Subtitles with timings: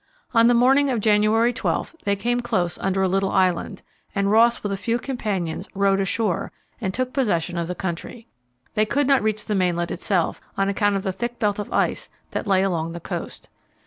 [0.33, 3.83] On the morning of January 12 they came close under a little island,
[4.15, 8.25] and Ross with a few companions rowed ashore and took possession of the country.
[8.73, 12.09] They could not reach the mainland itself on account of the thick belt of ice
[12.31, 13.47] that lay along the coast.